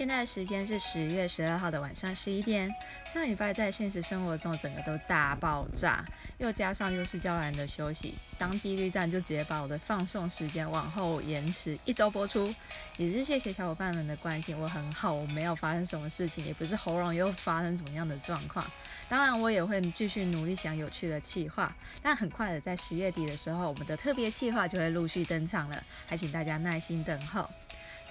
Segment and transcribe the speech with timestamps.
[0.00, 2.74] 现在的时间是十月十二号的晚上十一点。
[3.12, 6.02] 上礼拜在现实生活中整个都大爆炸，
[6.38, 12.50] 又加上又是娇兰的休息，当机立断就直接把我的放送时间往后延迟一周播出。
[12.96, 18.64] 也是谢谢小伙伴们的关心，我很好，我没有发生什么事情，也不是喉咙又发生怎么样的状况。
[19.06, 27.46] 当然，我也会继续努力想有趣的企划，但很快的在十月底的时候，我们的特别企划就会陆续登场了，还请大家耐心等候。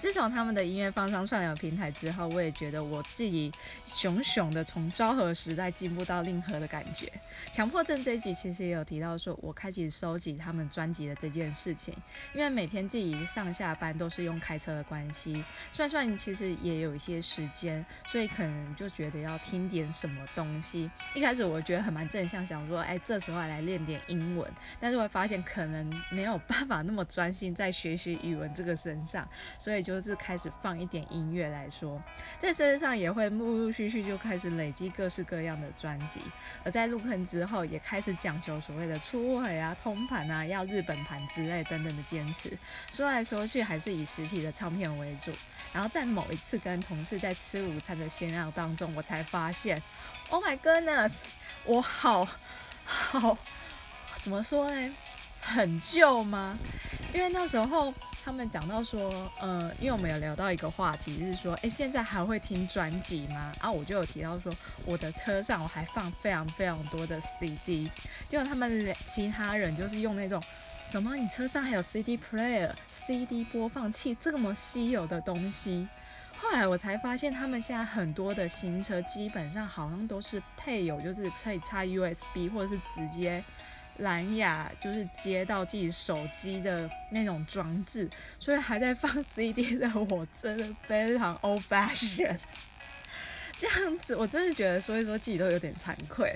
[0.00, 3.52] 自从他们的音乐放上串流平台之后，我也觉得我自己
[3.86, 7.06] 熊熊的从昭和时代进步到令和的感觉。
[7.52, 11.94] 强迫症这一集其实也有提到说，我开始收集他们专辑的这件事情，
[12.34, 20.90] 因为每天自己上下班都是用开车的关系，算算其实也有一些时间，所以可能就觉得要听点什么东西。
[21.14, 29.89] 一开始我觉得很蛮正向，想说，哎，这时候来练点英文，但是我发现可能没有办法那么专心在学习语文这个身上，所以就。
[29.90, 32.00] 就是开始放一点音乐来说，
[32.38, 36.20] 在身上也会陆陆续续就开始累积各式各样的专辑，
[36.62, 42.56] 而在入坑之后，也开始讲求所谓的出海啊、通盘啊、要日本盘之类等等的坚持。
[42.92, 45.32] 说来说去，还是以实体的唱片为主。
[45.72, 49.82] 然后在某一次跟同事在吃午餐的闲聊当中，我才发现
[50.30, 51.10] ，Oh my goodness，
[51.64, 52.24] 我好
[52.84, 53.36] 好
[54.22, 54.94] 怎么说呢？
[55.40, 56.56] 很旧吗？
[57.12, 57.92] 因为那时候。
[58.22, 63.50] 他们讲到说，呃，因为我们有聊到一个话题，就是说，哎，现在还会听专辑吗？
[63.58, 64.52] 然后我就有提到说，
[64.84, 67.90] 我的车上我还放非常非常多的 CD，
[68.28, 70.40] 结果他们其他人就是用那种
[70.90, 72.70] 什么，你车上还有 CD player、
[73.06, 75.88] CD 播放器这么稀有的东西。
[76.36, 83.42] 后来我才发现，他们现在很多的新车基本上好像都是配有，就是可以插 USB 或者是直接。
[84.00, 92.36] 蓝牙就是接到自己手机的那种装置，所以还在放 CD 的我真的非常 old fashion。
[93.58, 96.34] 这样子我真的觉得，所以说自己都有点惭愧。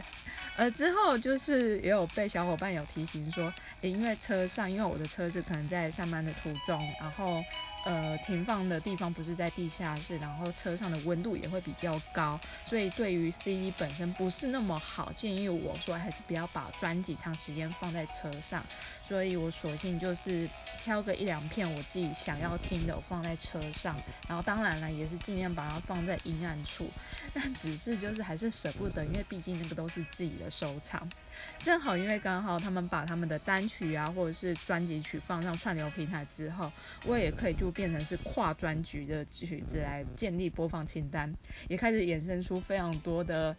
[0.57, 7.43] 呃，之后就是也有被小伙伴有提醒说，诶，因为车上，因为我的车子可能在上班的途中，然后。
[7.85, 15.13] 呃，停放的地方不是在地下室，然后车上的温度也会比较高，所以对于 CD 本身不是那么好。
[15.13, 18.65] 建议我说还是不要把专辑长时间放在车上，
[19.07, 20.49] 所以我索性就是
[20.83, 23.95] 挑个一两片我自己想要听的放在车上，
[24.27, 26.89] 然后当然了也是尽量把它放在阴暗处，
[27.35, 31.07] 但只是就是还是舍不得，因为毕竟那个都是自己的收藏。
[31.59, 36.71] 正好因为刚好他们把他们的单曲啊或者是专辑曲放上串流平台之后，
[37.07, 41.33] 我也可以就变成是跨专辑的曲子来建立播放清单，
[41.69, 43.55] 也开始衍生出非常多的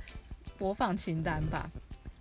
[0.57, 1.69] 播放清单吧。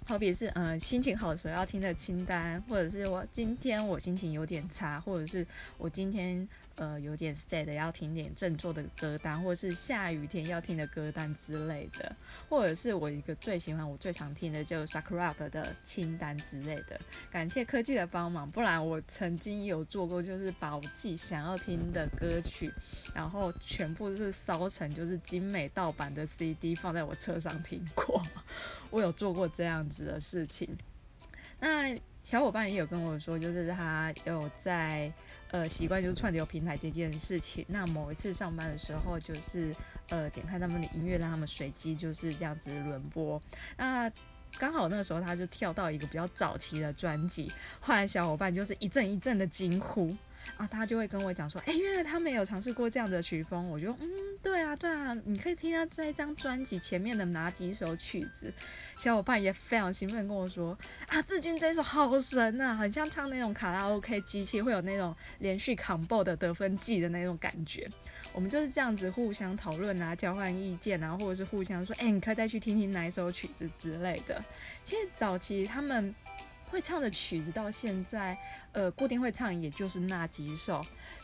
[0.06, 5.46] 好比是嗯心情好的时候要听的清单，或者是我今天我心情有点差，或者是
[5.78, 6.48] 我今天。
[6.76, 12.14] 呃，有点 sad 要听点振作的歌单，或者是下雨天要听的歌单之类的，
[12.48, 17.00] 或者是我一个最喜欢、我最常听的就是 Sakurak 的清单之类的。
[17.30, 22.72] 感谢科技的帮忙，不然我曾经有做过，就是把我自己想要听的歌曲，
[23.14, 28.20] 然后全部是烧成就是精美盗版的 CD 放在我车上听过。
[28.90, 30.76] 我有做过这样子的事情。
[31.60, 35.12] 那小伙伴也有跟我说，就是他有在。
[35.54, 37.64] 呃，习惯就是串流平台这件事情。
[37.68, 39.72] 那某一次上班的时候，就是
[40.08, 43.40] 呃点开他们的音乐，让他们随机就是这样子轮播。
[43.76, 44.10] 那
[44.58, 50.12] 刚好那个时候他就跳到一个比较早期的专辑，后来小伙伴就是一阵一阵的惊呼。
[50.56, 53.68] 啊，他就会跟我讲说，哎，原来他没有尝试过这样的曲风。
[53.68, 54.08] 我就，嗯，
[54.42, 58.52] 对啊，对啊，你可以听他这一张专辑前面的哪几首曲子。
[58.96, 60.78] 小伙伴也非常兴奋跟我说，
[61.08, 67.86] 啊，志军这首好神啊，很像唱那种卡拉 OK 机器会有那种连续 combo 的得分计的那种感觉。
[68.32, 74.42] 我们就是这样子互相讨论啊，交换意见啊，或者是互相说，哎，你可以再去听听哪一首曲子之类的。
[74.84, 76.14] 其实早期他们。
[76.70, 78.36] 会唱的曲子到现在，
[78.72, 80.80] 呃，固定会唱也就是那几首。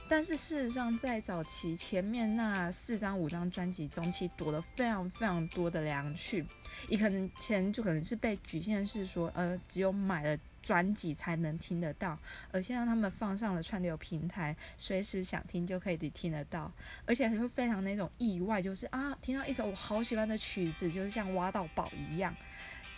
[0.08, 6.44] 但是事实上，在早期前面那四张五张专辑中，其实躲了非常非常多的良曲。
[6.88, 12.18] 也可能前就可能是被局限是说，呃，只有买了专辑才能听得到。
[12.50, 16.72] 而现在他们放上了串流平台，随时想听就可以听得到，
[17.06, 22.34] 而且还会非常那种意外，就是啊，听到一首我好喜欢的曲子，就是像挖到宝一样。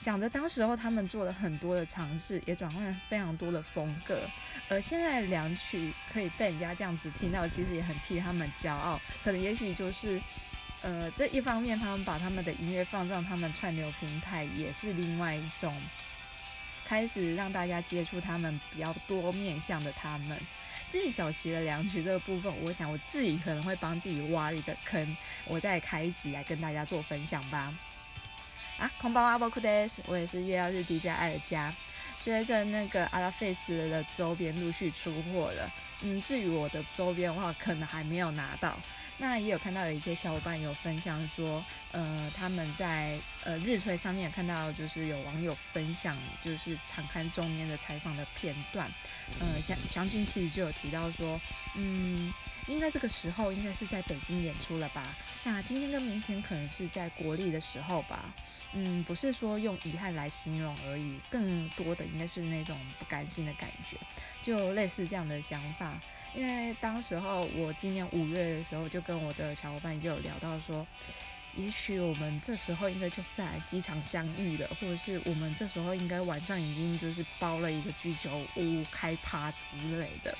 [0.03, 4.19] 想着当时候他们做了很多的尝试，也转换了非常多的风格，
[4.69, 9.01] 而现在两曲可以被人家这样子听到，其实也很替他们骄傲。
[9.23, 10.21] 可能也许就是，
[10.83, 15.73] 呃，这一方面他们把他们的音乐放上他们串流平台，也是另外一种。
[16.85, 20.37] 开始让大家接触他们比较多面向的他们。
[20.91, 25.17] 至于早期的两曲这个部分，我想我自己可能会帮自己挖一个坑，
[25.47, 27.73] 我再开一集来跟大家做分享吧。
[28.83, 31.73] 啊，空包阿波库德斯，我也是月曜日 DJ 爱的家。
[32.19, 35.71] 随着那个阿拉菲斯的周边陆续出货了，
[36.03, 38.77] 嗯，至于我的周边的话，可能还没有拿到。
[39.19, 48.91] 那也有看到有一些小伙伴有分享说，呃，他们在呃日推上面看到，就是有网友分享，就是场刊中间的采访的片段。
[49.39, 51.41] 呃，像将军其实就有提到说，
[51.77, 52.33] 嗯，
[52.67, 55.07] 应该这个时候应该是在北京演出了吧？
[55.45, 58.25] 那今天跟明天可能是在国立的时候吧？
[58.75, 63.97] 嗯，不是说用遗憾来形容而已，更多的应该是那种不甘心的感觉，
[64.43, 66.01] 就类似这样的想法。
[66.35, 70.87] 因为当时候我今年五月的时候，就跟我的小伙伴就有聊到说，
[71.55, 80.35] 也许我们这时候应该就在机场相遇了，或者是我们这时候应该晚上已经就是包了一个居酒屋开趴之类的。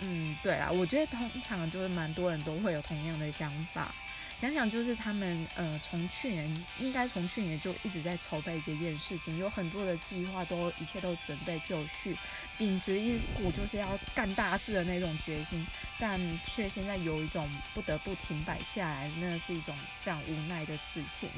[0.00, 3.94] 嗯，对啊，我觉得通常就是蛮多人都会有同样的想法。
[4.42, 12.16] 想想就是他们呃，从去年应该从去年就一直在筹备这件事情，有很多的计划，都一切都准备就绪，
[12.58, 15.64] 秉持一股就是要干大事的那种决心，
[15.96, 21.30] 但却现在有一种不得不停摆下来，那是一种非常无奈的事情。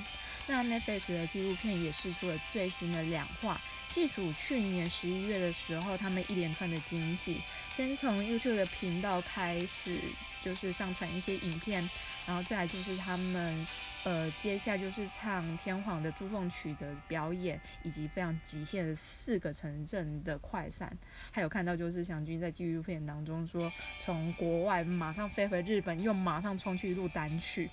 [0.47, 3.61] 那 Netflix 的纪录片也试出了最新的两话，
[3.95, 10.01] 细数去年十一月的时候，他们一连串的惊喜，先从 YouTube 的频道开始。
[10.43, 11.89] 就是上传一些影片，
[12.27, 13.67] 然后再来就是他们，
[14.05, 20.95] 呃，接下就是唱天皇的朱凤曲的表演，以及非常极限的四个城镇的快闪，
[21.31, 27.71] 还有看到就是祥君在纪录片当中说，从国外马上飞回日本，又马上冲去录单曲，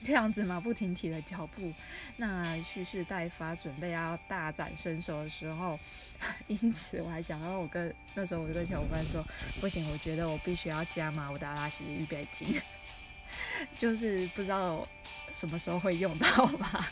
[0.04, 1.72] 这样子马不停蹄的脚步，
[2.16, 5.78] 那蓄势待发，准备要大展身手的时候。
[6.48, 9.24] 因此，我还想要我跟那时候我跟小伙伴说，
[9.60, 12.60] 不行，我觉得我必须要加码我的阿拉西预备金，
[13.78, 14.86] 就是不知道
[15.32, 16.90] 什么时候会用到吧。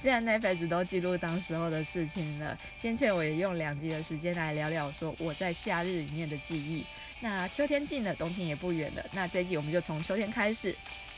[0.00, 6.84] 既然那辈子都记录当时候的事情了，先前我也用两集的时间来聊聊说我在夏日里面的记忆。
[7.20, 10.74] 那秋天近了，冬天也不远了，那这一集我们就从秋天开始。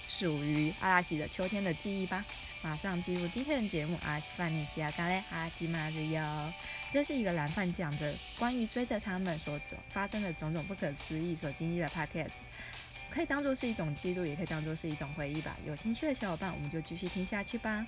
[0.09, 2.23] 属于阿拉西的秋天的记忆吧。
[2.61, 6.53] 马上进入今天的节目，阿拉西范尼西亚咖嘞阿基马日哟。
[6.93, 9.59] 这是一个蓝饭讲着关于追着他们所
[9.89, 12.29] 发生的种种不可思议所经历的 podcast，
[13.11, 15.57] 可以当做是一种记录，也可以当做是一种回忆吧。
[15.67, 17.87] 有兴趣的小伙伴，我们就继续听下去吧。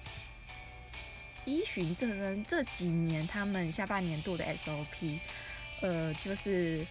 [1.44, 5.18] 依循这这几年他们下半年度的 SOP，
[5.82, 6.84] 呃，就是。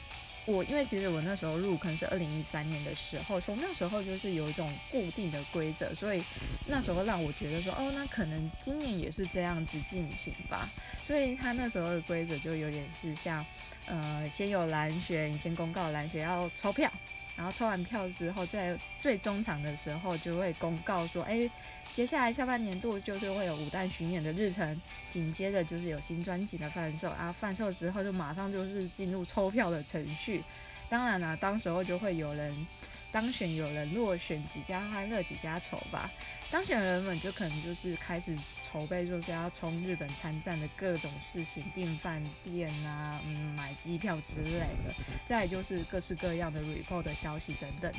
[0.45, 6.25] 我因为其实我那时候入坑是二零一三年的时候，从那时候就是有一种固定的规则，所以
[6.65, 10.69] 那时候让我觉得说，哦，那可能今年也是这样子进行吧。
[11.01, 13.45] 所以他那时候的规则就有点是像，
[13.85, 16.91] 呃，先有蓝学，你先公告蓝学要抽票。
[17.35, 21.49] 然后抽完票之后，在最终场的时候就会公告说，哎，
[21.93, 30.43] 接下来下半年度就是会有五弹巡演的日程，紧接着就是有新专辑的贩售，啊贩售之后就马上就是进入抽票的程序。
[30.89, 32.67] 当然了，当时候就会有人。
[33.13, 36.11] 当选有人落选，几家欢乐几家愁吧。
[36.49, 44.91] 当选人们就可能就是开始筹备，就是要冲日本参战的各种事情，订饭店啊，嗯，买机票之类的。
[45.27, 47.91] 再就是各式各样的 report 的消息等等。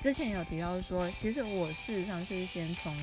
[0.00, 2.96] 之前有提到说，其实我事实上是先从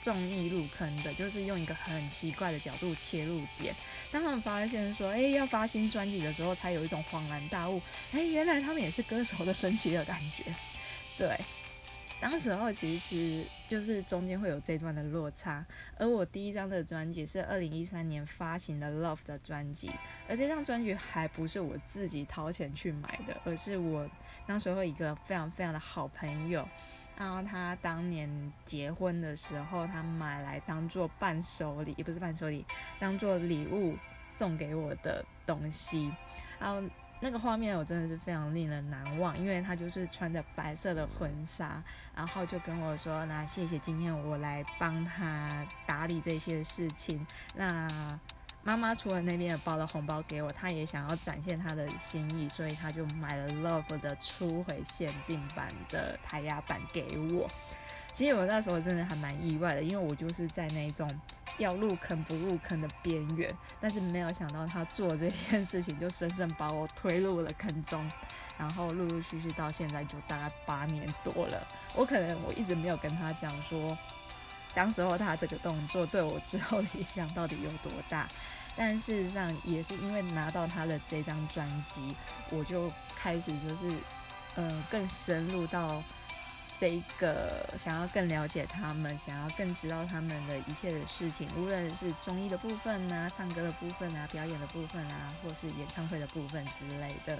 [0.00, 3.74] 综艺入坑的，就是用一个很奇怪的角度切入点。
[4.10, 7.82] 当他们发现说，哎，要发新专辑的时候，才有一种恍然大悟，
[8.12, 10.44] 哎，原来他们也是歌手的神奇的感觉。
[11.18, 11.34] 对，
[12.20, 15.64] 当时候其实就是中间会有这段的落差，
[15.98, 19.90] 而我第一张的专辑是二零一三年发行的《Love》的专辑，
[20.28, 24.06] 而这张专辑还不是我自己掏钱去买的，而是我
[24.46, 26.68] 当时候一个非常非常的好朋友，
[27.16, 32.62] 然后他当年结婚的时候，他买来当做伴手礼，也不是伴手礼，
[32.98, 33.96] 当做礼物
[34.30, 36.12] 送给我的东西，
[36.58, 36.86] 然后。
[37.18, 41.82] 那个画面我真的是非常令人难忘，因为他就是穿着白色的婚纱，
[42.14, 47.88] 然后就跟我说：“那谢谢今天我来帮他打理这些事情。”那
[48.62, 57.48] 妈妈除了那边也包了红包给我，她也想要展现他的心意，所以他就买了 Love 的初回限定版的台压版给我。
[58.16, 61.20] 其实我那时候真的还蛮意外的，因为我就是在那种
[61.58, 68.10] 要入坑不入坑的边缘，但是没有想到他做这件事情就深深把我推入了坑中，
[68.56, 71.62] 然后陆陆续续到现在就大概八年多了。
[71.94, 73.94] 我可能我一直没有跟他讲说，
[74.74, 78.26] 当时候他这个动作对我之后的影响到底有多大。
[78.78, 82.16] 但事实上也是因为拿到他的这张专辑，
[82.48, 83.94] 我就开始就是
[84.54, 86.02] 呃更深入到
[86.78, 97.38] 这一个想要更了解他们，想要更知道他们的一切的事情，无论是综艺的部分啊、唱歌的部分啊、表演的部分啊，或是演唱会的部分之类的。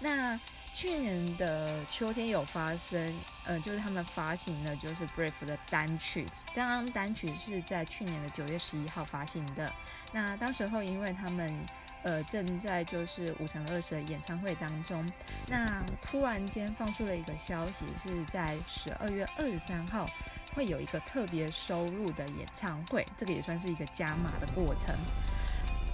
[0.00, 0.38] 那
[0.76, 9.72] 去年的秋天有发生，呃，就是他们发行的就是 Brave 的单曲，这张单曲是在去年的九月十一号发行的。
[10.12, 11.56] 那当时候因为他们
[12.04, 15.04] 呃正在就是五乘二十的演唱会当中，
[15.48, 20.06] 那突然间放出了一个消息，是在十二月二十三号
[20.54, 24.94] 会有一个特别收入的演唱会，这个也算是一个加码的过程。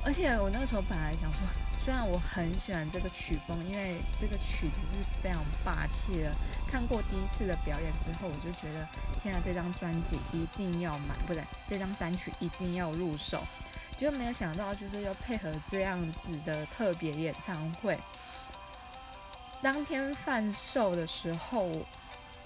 [0.05, 1.41] 而且我那个时候本来想说。
[1.83, 6.31] 虽然我很喜欢这个曲风，因为这个曲子是非常霸气的。
[6.71, 8.87] 看过第一次的表演之后，我就觉得，
[9.23, 13.43] 天啊，这张专辑一定要买，不对，这张单曲一定要入手。
[14.01, 17.99] 就没有想到，就是要配合这样子的特别演唱会，
[19.61, 21.71] 当天贩售的时候。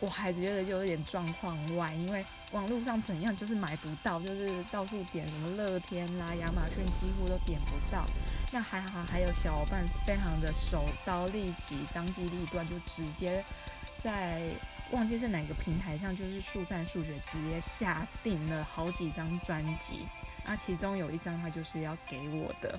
[0.01, 8.05] 我还觉得就有点状况外，因为网络上怎样就是买不到，就是到处点什么乐天啦、亚马逊几乎都点不到。
[8.53, 13.43] 那还好，还有小伙伴非常的手刀立即当机立断，就直接
[14.03, 14.43] 在
[14.91, 20.07] 忘记是哪个平台上，就是速战速决，直接下定了好几张专辑。
[20.45, 22.79] 那其中有一张他就是要给我的。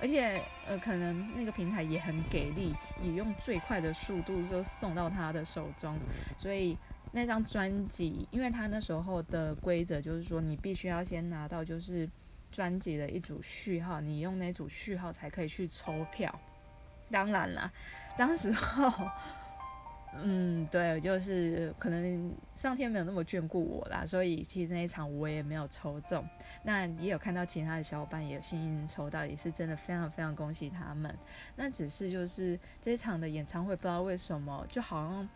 [0.00, 5.96] 而且，呃，可能那个平台也很给力，也用最快的速度就送到他的手中。
[6.36, 6.76] 所以
[7.12, 12.08] 那张专辑，因为他那时候的规则就是说，你必须要先拿到就是
[12.50, 16.36] 专辑的一组序号，你用那组序号才可以去抽票。
[17.10, 17.70] 当然啦，
[18.18, 19.08] 当时候。
[20.20, 26.22] 嗯，对，就是可能上天没有那么眷顾我啦，所以其实那一场我也没有抽中。
[26.62, 31.16] 那也有看到其他的小伙伴也幸运抽到，也是真的非常非常恭喜他们。
[31.56, 35.28] 那只是就是这一场的演唱会，不知道为什么，就好像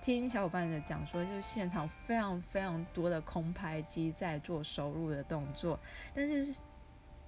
[0.00, 5.78] 听小伙伴的讲说，就是现场非常非常多的空拍机在做收入的动作，
[6.14, 6.54] 但是。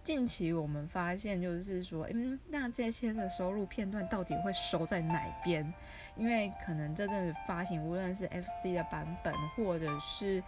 [0.08, 5.70] 近期我们发现，就是说，嗯，那这些的收入片段到底会收在哪边？
[6.16, 10.42] 因为可能这阵子发行，无论是 FC 的版本，或者是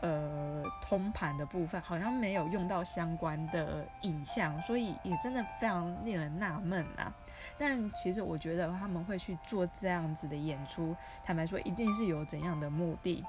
[0.00, 7.14] 呃通盘的部分，好像没有用到相关的影像，所以也真的非常令人纳闷啊。
[7.56, 10.92] 但其实我觉得他们会去做这样子的演出，
[11.24, 13.24] 坦白说，一定是有怎样的目的。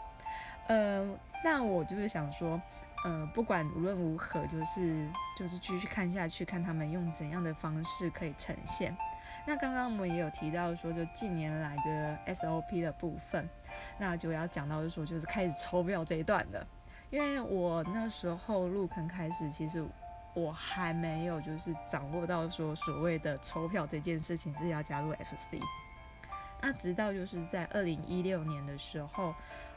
[0.65, 1.08] 呃，
[1.44, 2.60] 那我就是想说。
[3.06, 5.08] 呃，不管无论如何，就是
[5.38, 8.98] 就是继续看下去，看他们用怎样的方式可以呈现。
[9.46, 13.48] 那刚刚我们也有提到说，就近年来的 SOP 的部分，
[14.00, 16.66] 那就要讲到是说，就是开始抽票这一段的。
[17.12, 19.86] 因为我那时候入坑开始，其实
[20.34, 25.62] 我还没有就是掌握到说所谓的抽票这件事情是要加入 FC。
[26.60, 29.36] 那直到就是在二零一六年的时候。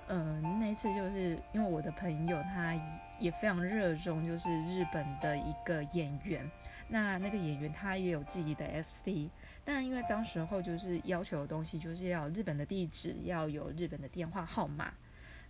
[0.08, 2.74] 嗯，那次就是因为我的朋友他
[3.18, 6.50] 也非常热衷，就是日本的一个演员。
[6.88, 9.28] 那那个演员他也有自己的 FC，
[9.62, 14.94] 但因为当时候就是要求的东西就是要日本的地址，要有日本的电话号码。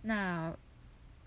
[0.01, 0.53] 那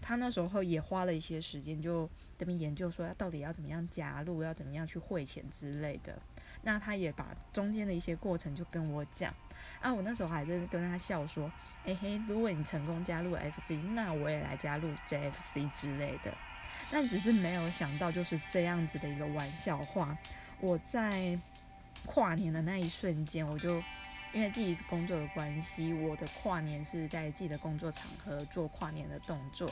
[0.02, 6.18] 他那时候也花了一些时间，就这边研究说到底要怎么样加入，要怎么样去汇钱之类的。
[6.60, 9.32] 那他也把中间的一些过程就跟我讲。
[9.80, 11.50] 啊，我那时候还在跟他笑说。
[11.84, 16.32] 哎嘿，如果你成功加入 FC，那我也来加入 JFC 之类的。
[16.92, 20.16] 但只是没有想到就是这样子的一个玩笑话。
[20.60, 21.36] 我在
[22.06, 23.82] 跨年的那一瞬间，我就
[24.32, 29.68] 因为自己工作的关系，我的跨年是在自己的工作场合做跨年的动作。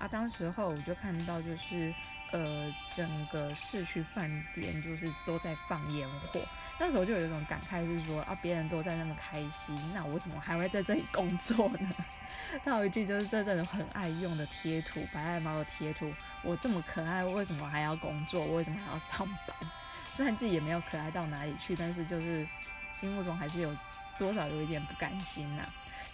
[0.00, 1.94] 啊，当时候我就看到就是
[2.32, 6.40] 呃，整个市区饭店就是都在放烟火。
[6.78, 11.88] 那时候就有一种感慨，是说啊，别人都在那么开心，那我怎么还会在这里工作呢？
[12.64, 16.12] 他有一句就是这阵子很爱用的贴图，白爱猫的贴图。
[16.42, 18.44] 我这么可爱，为什么还要工作？
[18.44, 19.56] 我为什么还要上班？
[20.16, 22.46] 虽然自己也没有可爱到哪里去，但是就是
[22.92, 23.74] 心目中还是有
[24.18, 25.64] 多少有一点不甘心呐。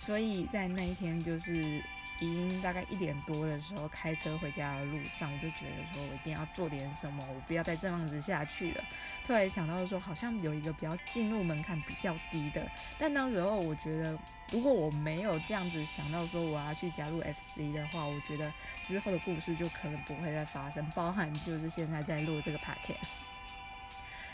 [0.00, 1.83] 所以在那一天就是。
[2.21, 8.85] 已经大概一点多的时候，开车回家的路上，我就觉得说我一定要做点什么，我不要再这样子下去了。
[9.25, 14.19] 突然想到说，好像有一个比较进入门槛比较低的，但那时候我觉得，
[14.51, 18.53] 如果我没有这样子想到说我要去加入 FC 的话，我觉得
[18.85, 23.09] 之后的故事就可能不会再发生，包含就是现在在录这个 podcast。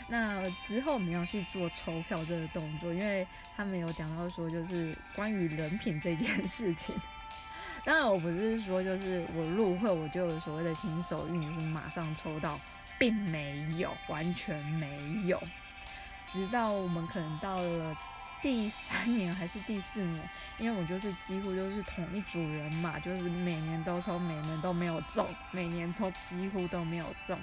[0.07, 6.95] 那之后我们要去做抽票这个动作，因为他们有讲到说，就是关于人品这件事情。
[7.85, 12.59] 当然，我不是说就是我入会我就有所谓的新手运，就是马上抽到
[12.97, 15.39] 并没有，完全没有。
[16.27, 17.95] 直到我们可能到了
[18.41, 27.39] 第三年还是第四年，因为我就是几乎都是同一组人嘛，就是每年都抽，每年都没有中，每年抽几乎都没有中。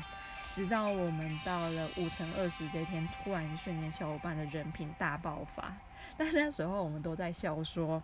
[0.53, 5.73] 直到我们到了五乘二十这天，突然瞬间小伙伴的人品大爆发。
[6.17, 8.03] 但那时候我们都在笑说，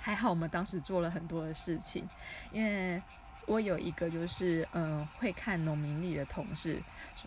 [0.00, 2.08] 还好我们当时做了很多的事情，
[2.50, 3.00] 因为。
[3.46, 6.80] 我有一个就是嗯会看农民历的同事，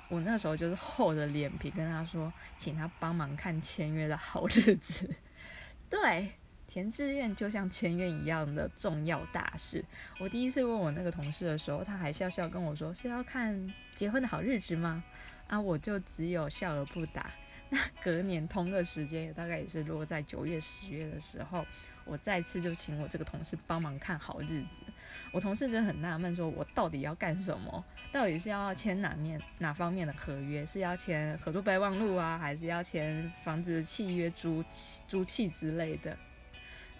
[0.07, 5.13] 我那时候就是厚着脸皮跟他说，请他帮忙看签约的好日子。
[5.89, 6.31] 对，
[6.65, 9.83] 填志愿就像签约一样的重要大事。
[10.17, 15.03] 我第一次问我那个同事的时候，他还笑笑跟我说是要看结婚的好日子吗？
[15.47, 17.29] 啊，我就只有笑而不答。
[17.69, 21.65] 那隔年同个时间，也大概也是落在九月十月的时候。
[22.05, 24.83] 我再次就请我这个同事帮忙看好日子。
[25.31, 27.83] 我同事真的很纳闷，说我到底要干什么？
[28.11, 30.65] 到底是要签哪面哪方面的合约？
[30.65, 34.63] 是要签合作备忘录啊，还是要签房子契约、租
[35.07, 36.15] 租契之类的？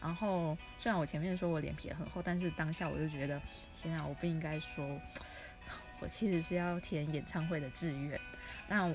[0.01, 3.41] 然后虽然我前面说我脸皮很厚，但是当下我就觉得，
[3.81, 4.99] 天啊，我不应该说，
[5.99, 8.19] 我其实是要填演唱会的志愿。
[8.67, 8.93] 那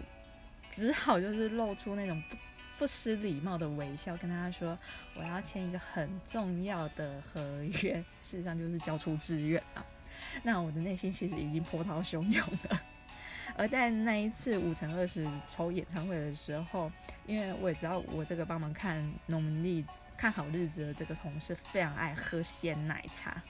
[0.72, 2.36] 只好就是露出那种不。
[2.78, 4.78] 不失礼貌的微笑，跟他说
[5.18, 9.84] ：“我要签一个很重要的合约，事实上就是交出志愿啊。”
[10.44, 12.80] 那我的内心其实已经波涛汹涌了。
[13.56, 16.90] 而在那一次五乘二十抽演唱会的时候，
[17.26, 19.84] 因为我也知道我这个帮忙看农历
[20.16, 23.42] 看好日子的这个同事非常爱喝鲜奶茶，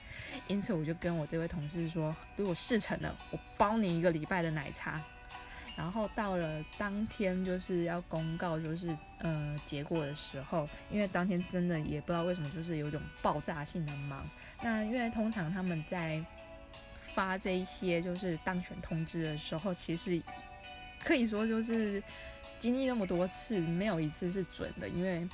[0.46, 5.02] 因此我就跟我这位同事说：“如果事成了，我包你一个礼拜的奶茶。”
[5.78, 14.28] 然后到了当天就是要公告，就是呃结果的时候，因为当天真的也不知道为什么，就是有一种爆炸性的忙。
[14.60, 16.20] 那因为通常他们在
[17.14, 20.20] 发这一些就是当选通知的时候，其实
[21.00, 22.02] 可以说就是
[22.58, 25.26] 经历那么多次，没有一次是准的，因为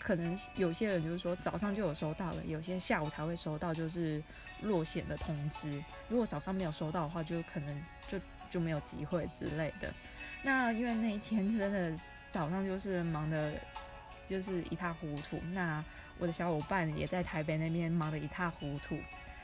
[0.00, 4.20] 可能有些人就是说早上就有收到了，有些下午才会收到，就是
[4.62, 5.82] 落选的通知。
[6.08, 8.18] 如果早上没有收到的话，就可能就。
[8.50, 9.92] 就没有机会之类的。
[10.44, 11.92] 那因为那一天真的
[12.30, 13.52] 早上就是忙的，
[14.28, 15.40] 就是一塌糊涂。
[15.52, 15.84] 那
[16.20, 18.96] 我的小伙伴也在台北那边忙得一塌糊涂。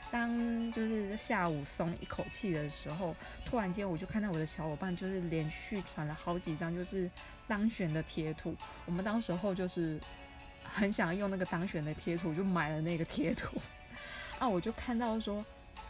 [0.09, 3.13] 当就是下午松一口气的时候，
[3.45, 7.11] 突然间我就看到我的小伙伴就是连续传了好几张就是
[7.49, 8.55] 当选的贴图。
[8.85, 9.99] 我们当时候就是
[10.63, 13.61] 很想用那个当选的贴图，就买了那个贴图。
[14.41, 15.45] 啊，我就看到说，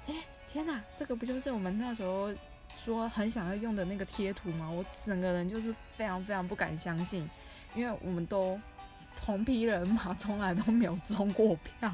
[0.08, 0.14] 哎，
[0.52, 2.32] 天哪，这个不就是我们那时候。
[2.84, 4.68] 说很想要用的那个贴图吗？
[4.68, 7.30] 我整个人就是非常非常不敢相信，
[7.76, 8.60] 因为我们都
[9.24, 11.94] 同批人嘛，从来都没有中过票，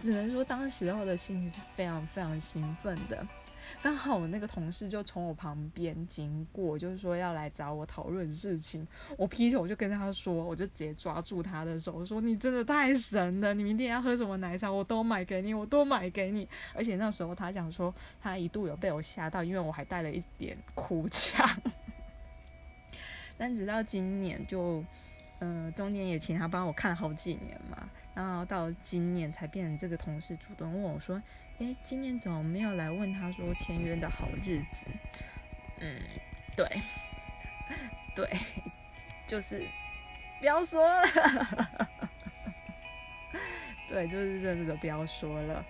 [0.00, 3.26] 只能说当时候的心情是非常非常兴奋的。
[3.80, 8.86] 刚好我那个同事就从我旁边经过，就是说要来找我讨论事情。
[9.16, 13.54] 我劈头就跟他说，我就直接抓住他的手说：“你真的太神了！
[13.54, 21.48] 你明天要喝什么奶茶，我都买给你，我都买给你。”而且那时候他讲说，他一度有被我吓到，因为我还带了一点哭腔。
[23.38, 24.84] 但直到今年，就
[25.40, 31.20] 嗯，中间也请他帮我看好几年嘛，然后到今年才变成这个同事主动问我说。
[31.62, 34.86] 哎，今年怎么没有来问他说签约的好日子？
[35.78, 36.00] 嗯，
[36.56, 36.66] 对，
[38.16, 38.28] 对，
[39.28, 39.64] 就是
[40.40, 41.78] 不要说了，
[43.88, 45.64] 对，就是真的不要说了。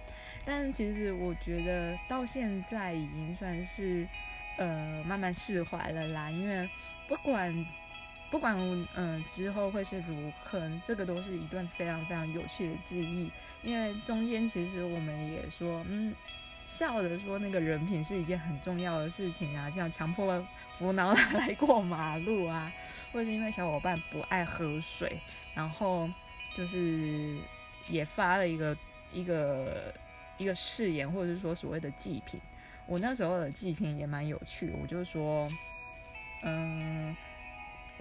[0.44, 4.08] 但其实我觉得到现在已经算是
[4.56, 6.68] 呃慢慢释怀了啦，因为
[7.06, 7.54] 不管。
[8.32, 8.56] 不管
[8.96, 13.30] 嗯之后会是如何，这个都是一段非常非常有趣的记忆。
[13.62, 16.14] 因为中间其实我们也说，嗯，
[16.66, 20.42] 笑着说那个人品是一件很重要的事情啊，像强迫
[20.78, 22.72] 扶老来过马路啊，
[23.12, 25.20] 或者是因为小伙伴不爱喝水，
[25.54, 26.08] 然后
[26.56, 27.36] 就是
[27.86, 28.74] 也发了一个
[29.12, 29.94] 一个
[30.38, 32.40] 一个誓言，或者是说所谓的祭品。
[32.86, 35.46] 我那时候的祭品也蛮有趣，我就说，
[36.42, 37.14] 嗯。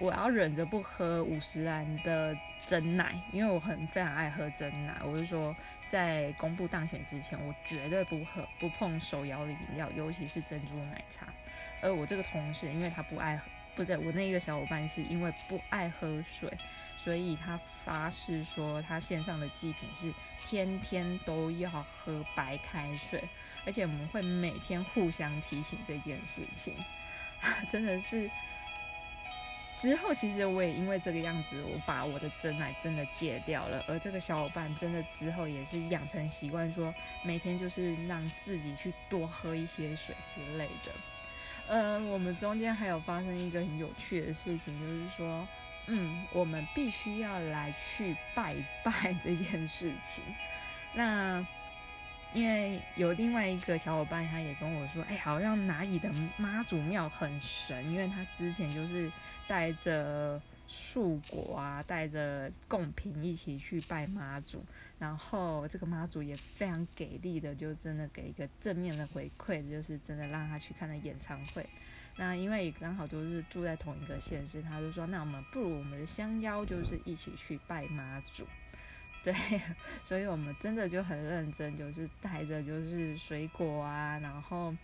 [0.02, 2.36] 我要忍着不喝五十兰的
[2.66, 5.00] 真奶，因为我很非常爱喝真奶。
[5.04, 5.54] 我就说，
[5.92, 11.28] 在公布当选之前，我绝对不喝不碰手摇的饮料，尤其是珍珠奶茶。
[11.80, 13.44] 而我这个同事，因为他不爱喝，
[13.76, 16.52] 不对，我那一个小伙伴是因为不爱喝水，
[17.04, 20.12] 所以他发誓说，他线上的祭品是
[20.44, 23.22] 天天都要喝白开水，
[23.64, 26.74] 而且我们会每天互相提醒这件事情，
[27.70, 28.28] 真的是。
[29.82, 33.84] 之后，其实我也因为这个样子，我把我的真奶真的戒掉了。
[33.88, 40.92] 而这个小伙伴真的之后也是养成习惯，说每天就是让自己去多喝一些水之类的。
[41.66, 45.48] 嗯，我们中间还有发生一个很有趣的事情，就是说，
[45.88, 50.22] 嗯，我们必须要来去拜拜这件事情。
[50.94, 51.44] 那
[52.34, 59.10] 因为有另外一个小伙伴，他也跟我说，哎，好像哪里的妈祖庙很神，因为他之前就是
[59.46, 60.40] 带着。
[60.68, 64.64] 树果啊，带着贡品一起去拜妈祖，
[64.98, 71.66] 然后这个妈祖也非常给力的，就真的给一个正面的回馈，就是真的让他去看了演唱会。
[72.16, 78.46] 那因为刚好都是住在同一个县市，他就说，那我们不如我们的相邀，就是一起去拜妈祖。
[79.22, 79.34] 对，
[80.04, 84.74] 所以我们真的就很认真，就是带着就是水果啊，然后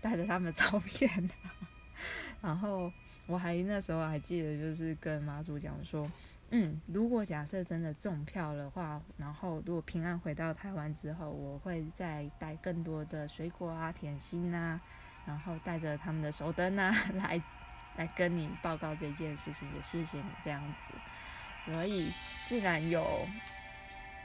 [0.00, 1.10] 带着他们照片
[1.42, 1.50] 啊，
[2.40, 2.92] 然后。
[3.26, 6.10] 我还那时候还记得，就是跟妈祖讲说，
[6.50, 14.78] 嗯，如果假设真的中票的话，然后如果平安回到台湾之后，我会再带更多的水果啊、甜心啊，
[15.24, 17.40] 然后带着他们的手灯啊 来
[17.96, 21.72] 来跟你报告这件事情，也谢谢你这样子。
[21.72, 22.12] 所以
[22.44, 23.24] 既然有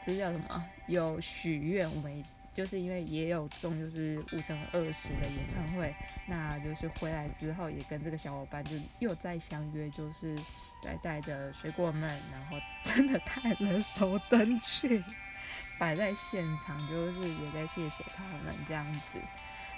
[0.07, 2.23] 这叫什么，有许愿为。
[2.55, 5.93] 就是因为也有中，就是五乘二十的演唱会，
[6.25, 10.35] 那就是回来之后也跟这个小伙伴就又再相约，就是
[10.81, 15.03] 再带着水果们，然后 真的带了手灯去
[15.77, 19.19] 摆在现场，就是也在谢谢他们这样子。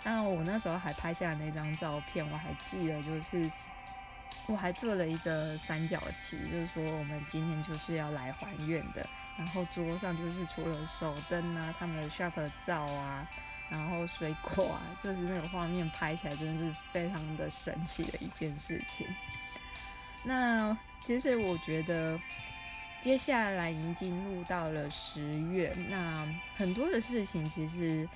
[0.06, 3.52] 那我那时候还拍下那张照片，我还记得就是。
[4.46, 9.04] 我还做了一个三角旗，就是说我们今天就是要来还愿的。
[9.40, 13.28] 然后桌上就是除了手灯啊，他们的 s h a p 照啊，
[13.70, 19.08] 然后水果啊，就是那个画面拍起来真的是非常的神奇的一件事情。
[20.24, 22.20] 那其实我觉得。
[23.02, 28.08] 接下来已经进入到了十月，那很多的事情其实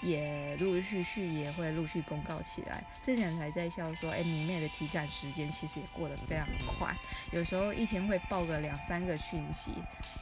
[0.00, 2.82] 也陆陆续续也会陆续公告起来。
[3.04, 6.44] 之前还在笑说，哎，迷妹的体感时间其实也过得非常
[6.76, 6.92] 快，
[7.30, 9.74] 有时候一天会报个两三个讯息。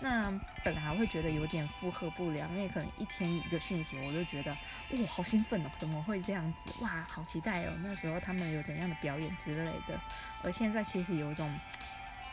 [0.03, 0.31] 那
[0.63, 6.75] 本来会觉得有点负荷不了，因为可能一天一个讯息，我就觉得哇，好兴奋哦，怎么会这样子？
[6.83, 9.99] 哇，好期待哦，那时候他们有怎样的表演之类的。
[10.43, 11.51] 而现在其实有一种，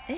[0.08, 0.17] 哎。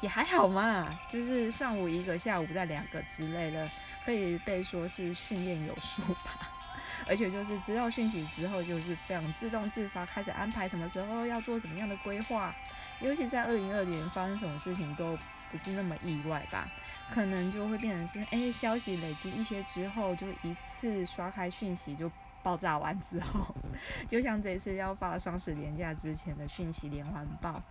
[0.00, 3.70] 也还好嘛，就是上午一个，下午再两个之类的，
[4.04, 6.32] 可以被说是训练有素吧。
[7.06, 12.54] 而且就是知道讯息之后，就是非常自动自发，开始安排什么时候要做什么样的规划。
[12.98, 16.70] 尤其在二零二年发生什么事情都不是那么意外吧，
[17.08, 22.10] 可能就会变成是，哎，消息累积一些之后，就一次刷开讯息就。
[22.42, 23.54] 爆炸完之后，
[24.08, 27.62] 就像这次要发双十连假之前的讯息连环爆，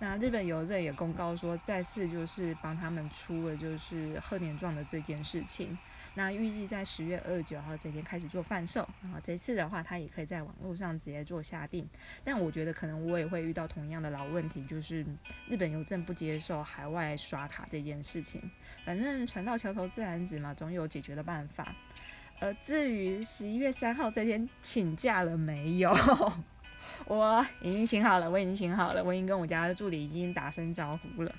[0.00, 5.76] 那日本邮政也公告说，再次就是帮他们出了就是贺年状的这件事情。
[6.14, 11.88] 那预计在十月二十九号这天开始做贩售，然后这次的话，他也可以在网络上直接做下定。
[12.24, 15.04] 但我觉得可能我也会遇到同样的老问题，就是
[15.48, 18.50] 日本邮政不接受海外刷卡这件事情。
[18.84, 21.68] 反正船到桥头自然直嘛，总有解决的办法。
[22.40, 25.92] 呃，至于十一月三号这天请假了没有？
[27.06, 31.34] 我已经请好了，我已经请好了，我已经跟我家的助理已经打声招呼了。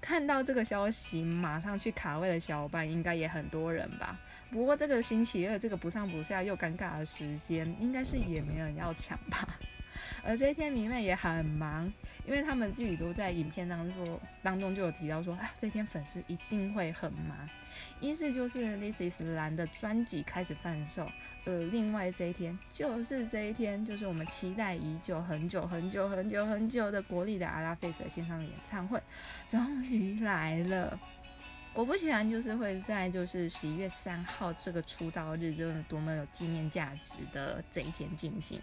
[0.00, 4.18] 看到这个消息，马上去卡位的小伙伴应该也很多人吧？
[4.50, 9.48] 不过这个星期二这个不上不下又尴尬的时间，应该是也没人要抢吧？
[10.26, 11.90] 而这一天迷妹也很忙，
[12.26, 17.48] 因为他们自己都在影片当中当中就有提到说，啊，这天粉丝一定会很忙。
[18.00, 21.08] 一是就是 This Is 蓝的专辑开始贩售，
[21.44, 29.00] 呃，另外这一天就是这一天，就是我们期待已久、很久、很久、很久、很久的国立的阿拉 face 的线上演唱会，
[29.48, 30.98] 终于来了。
[31.76, 38.58] 我不喜欢，就是会在就是十一月三号这个出道日，就是多么有纪念价值的这一天进行。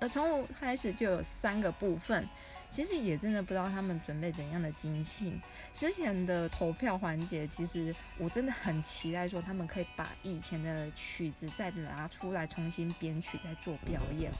[0.00, 2.26] 而从我开始就有三个部分。
[2.70, 5.32] 其实也真的不知道他们准备怎样的惊喜。
[5.72, 14.30] 之前的投票环节，其实我真的很期待说他们可以把以前的曲子再拿出来重新编曲，再做表演，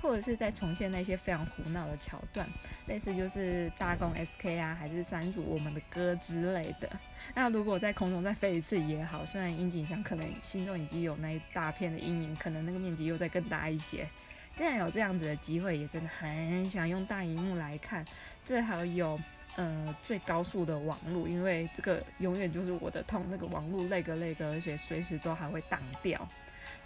[0.00, 2.46] 或者是再重现那些非常胡闹的桥段，
[2.86, 6.90] 类似就是大公 SK 啊，还是三组我们的歌之类的。
[7.34, 14.06] 那如果在空中再飞一次也好，虽然殷景祥可能心中已经有那一大片的阴影，可能那个面积又再更大一些。
[14.56, 18.04] 既然有这样子的机会，也真的很想用大荧幕来看，
[18.44, 19.18] 最好有
[19.56, 26.28] 呃最高速的网络，因为这个永远就是我的痛，那个网络那个那个，而且随时都还会挡掉。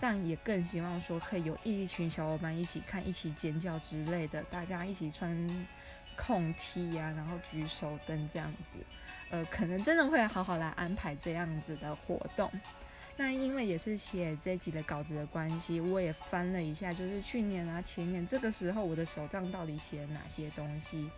[0.00, 5.66] 但也更希望说可以有一群小伙伴一起看，一起尖叫之类的，大家一起穿
[6.16, 8.78] 空 T 呀，然后举手灯这样子，
[9.30, 12.50] 呃，可能真的会好好来安排这样子的活动。
[13.18, 21.10] 那因为也是写这集的稿子的关系，我也翻了一下，就是去年啊、前年这个时候，我的手账到底写了哪些东西？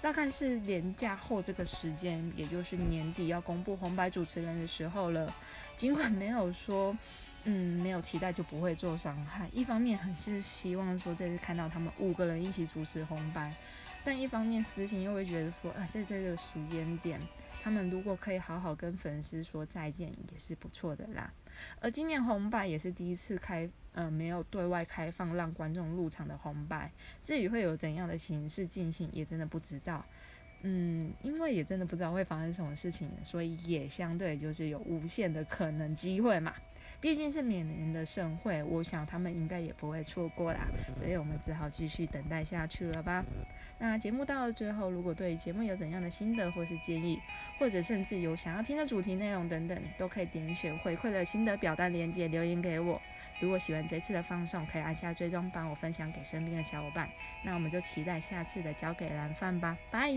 [0.00, 5.32] 大概是年假后这个时间，也就是年底要公布红白主持人的时候了。
[5.76, 6.96] 尽管没有说，
[7.44, 9.46] 嗯，没有期待就不会做伤害。
[9.52, 13.54] 一方面很是希望说这次看到他们五个人一起主持红白，
[14.02, 17.20] 但一方面私心又会觉得说，啊，在这个时间点，
[17.62, 21.32] 他们如果可以好好跟粉丝说再见，也是不错的啦。
[21.80, 26.90] 而今年红白也是第一次开，嗯，没有对外开放让观众入场的红白，
[27.22, 30.04] 至于会有怎样的形式进行，也真的不知道。
[30.62, 36.54] 嗯，因为也真的不知道会发生什么事情，所以也相对就是有无限的可能机会嘛。
[37.00, 43.24] 毕竟是每年的盛会，我想他们应该也不会错过啦，所以我们只好继续等待下去了吧。
[43.78, 47.18] 那节目到了最后，如果对节目有怎样的心得或是建议，
[47.58, 53.00] 或者甚至有想要听的主题内容等等，都可以点选回馈的心得表单链接留言给我。
[53.40, 57.08] 如果喜欢这次的放送，可以按下追踪，帮我分享给身边的小伙伴。
[57.42, 60.12] 那我们就期待下次的交给蓝饭吧，拜。